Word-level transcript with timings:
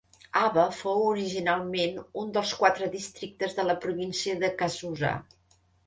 Awa 0.43 0.63
fou 0.77 1.03
originalment 1.09 2.01
un 2.23 2.33
dels 2.39 2.55
quatre 2.63 2.91
districtes 2.99 3.57
de 3.61 3.71
la 3.71 3.79
província 3.87 4.43
de 4.45 4.55
Kazusa. 4.63 5.19